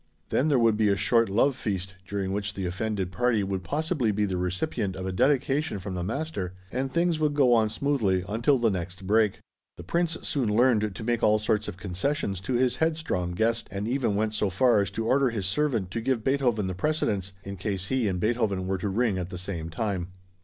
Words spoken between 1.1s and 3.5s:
love feast, during which the offended party